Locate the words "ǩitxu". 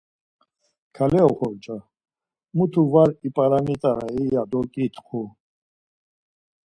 4.73-5.21